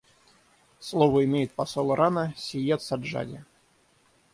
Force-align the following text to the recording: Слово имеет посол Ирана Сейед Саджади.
Слово 0.79 1.25
имеет 1.25 1.51
посол 1.53 1.93
Ирана 1.93 2.33
Сейед 2.35 2.81
Саджади. 2.81 3.45